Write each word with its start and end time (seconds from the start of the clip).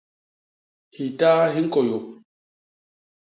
Hitaa 0.95 1.43
hi 1.53 1.59
ñkôyôp. 1.65 2.05